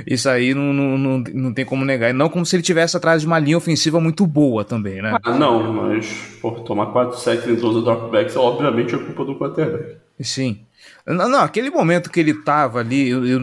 [0.06, 2.14] isso aí não, não, não, não tem como negar.
[2.14, 5.18] Não como se ele tivesse atrás de uma linha ofensiva muito boa também, né?
[5.24, 9.36] Ah, não, mas pô, tomar 4 sets em 12 dropbacks é obviamente a culpa do
[9.36, 9.96] quarterback.
[10.20, 10.60] Sim.
[11.06, 13.40] Não, não, aquele momento que ele tava ali, eu, eu,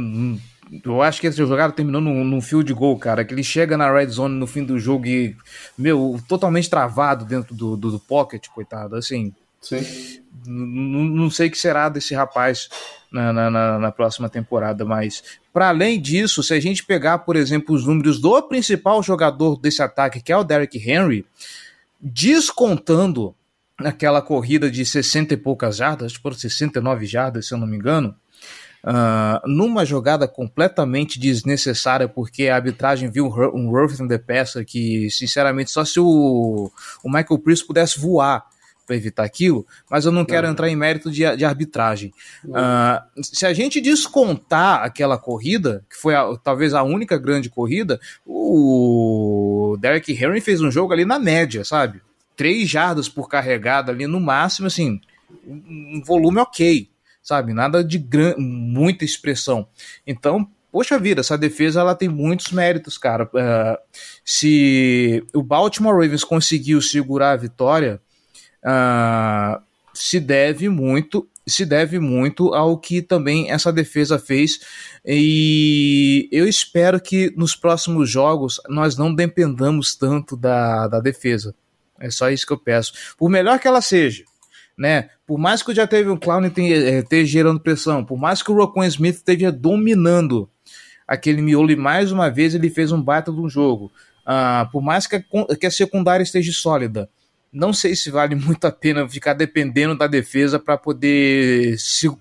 [0.86, 3.26] eu acho que esse jogada terminou num, num field goal, cara.
[3.26, 5.36] Que ele chega na red zone no fim do jogo e,
[5.78, 8.96] meu, totalmente travado dentro do, do, do pocket, coitado.
[8.96, 10.24] Assim, Sim.
[10.46, 12.68] Não sei o que será desse rapaz
[13.12, 17.76] na, na, na próxima temporada, mas para além disso, se a gente pegar, por exemplo,
[17.76, 21.26] os números do principal jogador desse ataque, que é o Derrick Henry,
[22.00, 23.36] descontando
[23.78, 28.16] aquela corrida de 60 e poucas jardas, por 69 jardas, se eu não me engano,
[28.84, 35.10] uh, numa jogada completamente desnecessária, porque a arbitragem viu um rough in the passer que,
[35.12, 36.72] sinceramente, só se o,
[37.04, 38.46] o Michael Priest pudesse voar
[38.86, 42.12] para evitar aquilo, mas eu não quero entrar em mérito de, de arbitragem.
[42.46, 48.00] Uh, se a gente descontar aquela corrida, que foi a, talvez a única grande corrida,
[48.26, 52.02] o Derek Henry fez um jogo ali na média, sabe?
[52.36, 55.00] Três jardas por carregada ali no máximo, assim,
[55.46, 56.90] um volume ok,
[57.22, 57.54] sabe?
[57.54, 58.36] Nada de gran...
[58.38, 59.68] muita expressão.
[60.06, 63.26] Então, poxa vida, essa defesa ela tem muitos méritos, cara.
[63.26, 63.78] Uh,
[64.26, 68.02] se o Baltimore Ravens conseguiu segurar a vitória,
[68.66, 69.62] uh,
[69.94, 74.60] se deve muito se deve muito ao que também essa defesa fez
[75.06, 81.54] e eu espero que nos próximos jogos nós não dependamos tanto da, da defesa.
[82.00, 82.94] É só isso que eu peço.
[83.18, 84.24] Por melhor que ela seja,
[84.78, 85.10] né?
[85.26, 88.88] Por mais que já teve um Clown esteja gerando pressão, por mais que o Roquan
[88.88, 90.50] Smith esteja dominando
[91.08, 93.92] aquele miolo e mais uma vez ele fez um baita de um jogo.
[94.22, 97.10] Uh, por mais que a, que a secundária esteja sólida,
[97.52, 101.76] não sei se vale muito a pena ficar dependendo da defesa para poder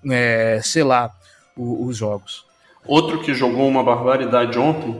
[0.09, 1.15] é, selar
[1.55, 2.45] o, os jogos.
[2.85, 4.99] Outro que jogou uma barbaridade ontem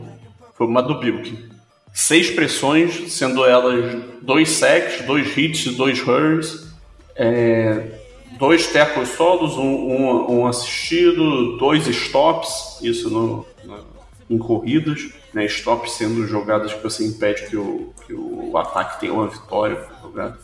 [0.54, 1.50] foi o Madubilk.
[1.94, 6.72] Seis pressões, sendo elas dois sacks, dois hits e dois hurries.
[7.16, 8.00] É,
[8.38, 13.86] dois tackles solos, um, um, um, assistido, dois stops, isso no, no,
[14.30, 19.14] em corridas, né, stops sendo jogadas que você impede que o, que o ataque tenha
[19.14, 20.38] uma vitória jogada.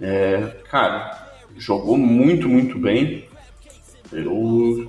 [0.00, 3.28] É, cara, jogou muito, muito bem.
[4.12, 4.88] Eu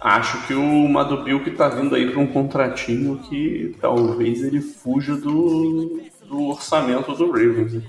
[0.00, 5.14] acho que o Madubil que tá vindo aí para um contratinho que talvez ele fuja
[5.14, 7.74] do, do orçamento do Ravens.
[7.74, 7.82] Né?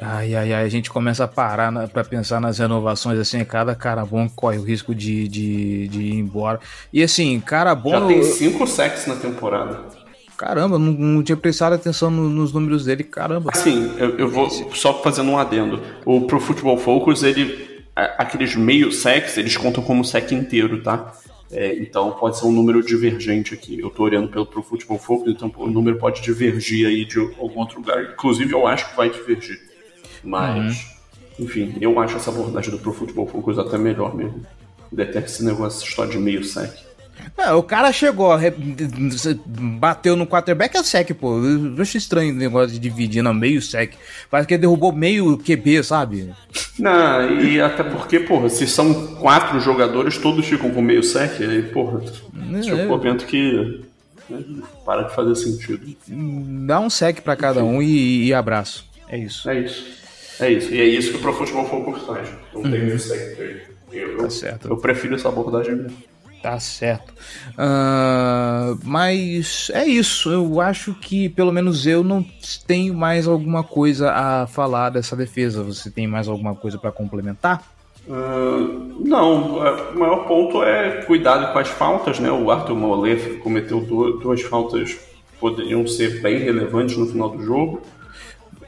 [0.00, 4.06] Ai, ai, ai, a gente começa a parar para pensar nas renovações, assim, cada cara
[4.06, 6.60] bom corre o risco de, de, de ir embora.
[6.92, 7.90] E assim, cara bom.
[7.90, 9.86] Já tem cinco sacks na temporada.
[10.38, 13.50] Caramba, não, não tinha prestado atenção no, nos números dele, caramba.
[13.52, 15.82] Assim, eu, eu vou só fazendo um adendo.
[16.06, 17.66] O Pro Football Focus, ele.
[17.96, 21.12] Aqueles meio sacks, eles contam como sec inteiro, tá?
[21.50, 23.80] É, então pode ser um número divergente aqui.
[23.80, 27.58] Eu estou olhando pelo Pro Football Focus, então o número pode divergir aí de algum
[27.58, 28.00] outro lugar.
[28.12, 29.60] Inclusive, eu acho que vai divergir.
[30.22, 30.86] Mas,
[31.36, 31.46] uhum.
[31.46, 34.46] enfim, eu acho essa abordagem do Pro Football Focus até melhor mesmo.
[34.92, 36.87] Deter esse negócio, essa história de meio sec.
[37.56, 38.30] O cara chegou,
[39.46, 41.38] bateu no quarterback, é sec, pô.
[41.38, 43.94] Eu acho estranho o negócio de dividir no meio sec.
[44.30, 46.32] Parece que ele derrubou meio QB, sabe?
[46.78, 51.62] Não, e até porque, porra, se são quatro jogadores, todos ficam com meio sec, aí,
[51.62, 52.02] porra,
[52.54, 53.84] é, chega um momento que
[54.28, 54.44] né,
[54.84, 55.96] para de fazer sentido.
[56.66, 58.84] Dá um sec para cada um e, e abraço.
[59.08, 59.48] É isso.
[59.48, 59.84] É isso.
[60.40, 60.74] É isso.
[60.74, 62.28] E é isso que o Pro Futebol Focus faz.
[62.52, 62.98] Não tem uhum.
[62.98, 63.38] sec.
[63.90, 64.68] Eu, tá certo.
[64.68, 65.96] eu prefiro essa abordagem mesmo.
[66.42, 67.12] Tá certo.
[67.54, 70.30] Uh, mas é isso.
[70.30, 72.24] Eu acho que, pelo menos eu, não
[72.66, 75.64] tenho mais alguma coisa a falar dessa defesa.
[75.64, 77.64] Você tem mais alguma coisa para complementar?
[78.06, 79.66] Uh, não.
[79.66, 82.20] É, o maior ponto é cuidado com as faltas.
[82.20, 82.30] Né?
[82.30, 87.82] O Arthur Molefe cometeu duas faltas que poderiam ser bem relevantes no final do jogo.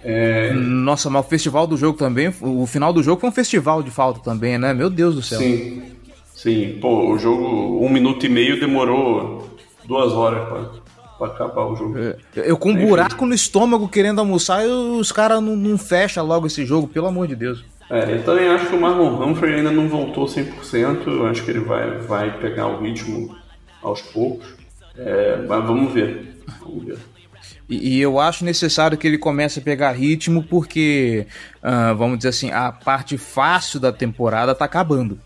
[0.02, 0.52] É...
[0.54, 3.90] Nossa, mas o festival do jogo também, o final do jogo foi um festival de
[3.90, 4.72] falta também, né?
[4.72, 5.38] Meu Deus do céu.
[5.38, 5.99] Sim.
[6.40, 9.46] Sim, pô, o jogo, um minuto e meio demorou
[9.84, 10.70] duas horas pra,
[11.18, 11.98] pra acabar o jogo.
[11.98, 16.24] É, eu com um buraco no estômago querendo almoçar e os caras não, não fecham
[16.24, 17.62] logo esse jogo, pelo amor de Deus.
[17.90, 21.50] É, eu também acho que o Marlon Humphrey ainda não voltou 100%, eu acho que
[21.50, 23.36] ele vai, vai pegar o ritmo
[23.82, 24.46] aos poucos,
[24.96, 26.98] é, mas vamos ver, vamos ver.
[27.68, 31.26] E, e, eu acho necessário que ele comece a pegar ritmo porque,
[31.62, 35.20] uh, vamos dizer assim, a parte fácil da temporada tá acabando.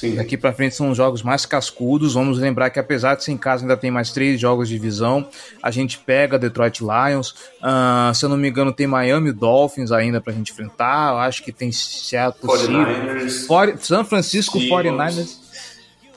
[0.00, 0.14] Sim.
[0.14, 2.14] Daqui para frente são jogos mais cascudos.
[2.14, 5.28] Vamos lembrar que apesar de ser em casa ainda tem mais três jogos de divisão.
[5.62, 7.32] A gente pega Detroit Lions.
[7.60, 11.12] Uh, se eu não me engano tem Miami Dolphins ainda para a gente enfrentar.
[11.12, 15.36] Eu acho que tem Seattle 49ers, San Francisco Seahawks, 49ers.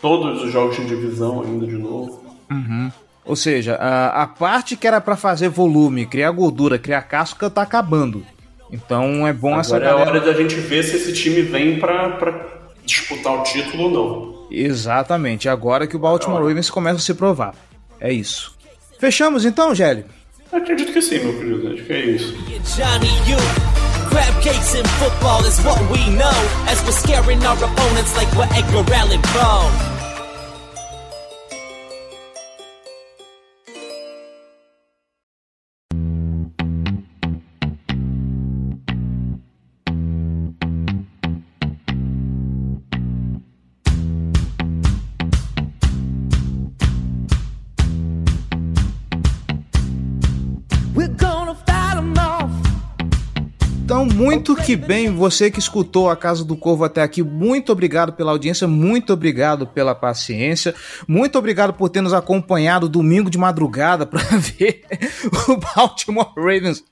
[0.02, 2.24] Todos os jogos de divisão ainda de novo.
[2.50, 2.90] Uhum.
[3.26, 7.64] Ou seja, a, a parte que era para fazer volume, criar gordura, criar casca, tá
[7.64, 8.26] acabando.
[8.72, 10.00] Então é bom Agora essa é galera...
[10.00, 14.48] é hora da gente ver se esse time vem para disputar o título ou não.
[14.52, 17.56] Exatamente, agora que o Baltimore é Ravens começa a se provar.
[18.00, 18.56] É isso.
[19.00, 20.06] Fechamos então, Gélio?
[20.52, 21.74] Acredito que sim, meu querido.
[21.74, 22.36] Acho que é isso.
[22.76, 23.04] Crab
[54.24, 58.32] Muito que bem, você que escutou a Casa do Corvo até aqui, muito obrigado pela
[58.32, 60.74] audiência, muito obrigado pela paciência,
[61.06, 64.86] muito obrigado por ter nos acompanhado domingo de madrugada para ver
[65.50, 66.86] o Baltimore Ravens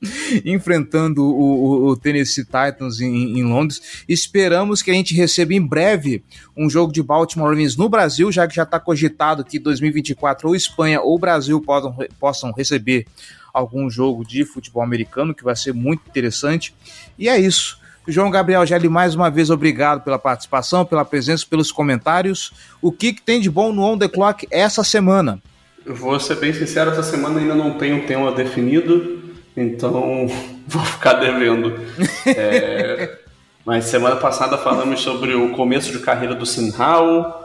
[0.44, 4.04] enfrentando o, o, o Tennessee Titans em, em, Londres.
[4.10, 6.26] Esperamos que a gente receba em breve
[6.56, 10.56] um jogo de Baltimore Ravens no Brasil, já que já está cogitado que 2024 ou
[10.56, 13.06] Espanha ou Brasil possam, possam receber
[13.54, 16.74] algum jogo de futebol americano, que vai ser muito interessante.
[17.18, 17.80] E é isso.
[18.08, 22.52] João Gabriel Gelli, mais uma vez, obrigado pela participação, pela presença, pelos comentários.
[22.82, 25.42] O que, que tem de bom no On The Clock essa semana?
[25.86, 29.22] Eu vou ser bem sincero, essa semana ainda não tenho um tema definido,
[29.56, 30.28] então
[30.68, 31.80] vou ficar devendo.
[32.26, 33.18] É,
[33.66, 37.41] Mas semana passada falamos sobre o começo de carreira do Sinhao,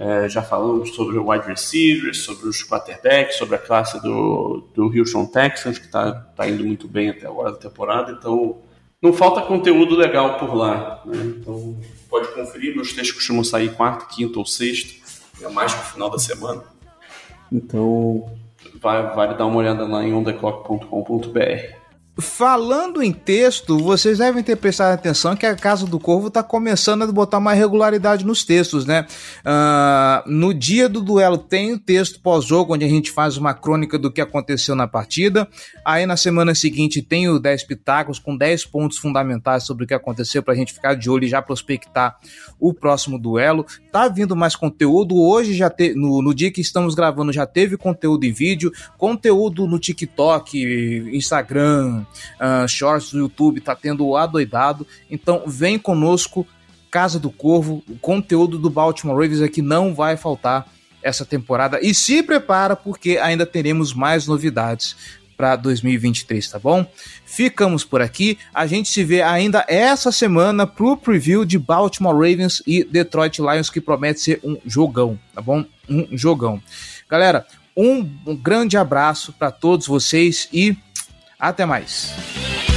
[0.00, 4.84] é, já falamos sobre o wide receivers, sobre os quarterbacks, sobre a classe do, do
[4.84, 8.10] Houston Texans, que está tá indo muito bem até agora da temporada.
[8.12, 8.56] Então,
[9.02, 11.02] não falta conteúdo legal por lá.
[11.04, 11.34] Né?
[11.38, 11.78] Então,
[12.08, 12.74] pode conferir.
[12.74, 14.94] Meus textos costumam sair quarta, quinta ou sexta,
[15.42, 16.64] é mais pro final da semana.
[17.52, 18.26] Então,
[18.80, 21.79] vai, vale dar uma olhada lá em ondeclock.com.br.
[22.18, 27.02] Falando em texto, vocês devem ter prestado atenção que a Casa do Corvo está começando
[27.02, 29.06] a botar mais regularidade nos textos, né?
[29.40, 33.98] Uh, no dia do duelo tem o texto pós-jogo, onde a gente faz uma crônica
[33.98, 35.48] do que aconteceu na partida.
[35.84, 39.94] Aí na semana seguinte tem o 10 pitacos com 10 pontos fundamentais sobre o que
[39.94, 42.18] aconteceu para a gente ficar de olho e já prospectar
[42.58, 43.64] o próximo duelo.
[43.90, 45.16] Tá vindo mais conteúdo.
[45.16, 49.66] Hoje já te, no, no dia que estamos gravando já teve conteúdo em vídeo, conteúdo
[49.66, 51.08] no TikTok,
[52.00, 54.86] Uh, shorts do YouTube, tá tendo adoidado.
[55.10, 56.46] Então vem conosco,
[56.90, 60.66] Casa do Corvo, o conteúdo do Baltimore Ravens aqui não vai faltar
[61.02, 61.78] essa temporada.
[61.80, 64.96] E se prepara porque ainda teremos mais novidades
[65.40, 66.84] para 2023, tá bom?
[67.24, 68.36] Ficamos por aqui.
[68.52, 73.70] A gente se vê ainda essa semana pro preview de Baltimore Ravens e Detroit Lions,
[73.70, 75.64] que promete ser um jogão, tá bom?
[75.88, 76.60] Um jogão.
[77.08, 80.76] Galera, um, um grande abraço para todos vocês e
[81.40, 82.69] até mais!